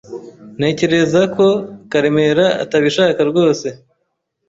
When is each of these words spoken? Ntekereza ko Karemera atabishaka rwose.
Ntekereza 0.57 1.21
ko 1.35 1.47
Karemera 1.91 2.45
atabishaka 2.63 3.19
rwose. 3.29 3.67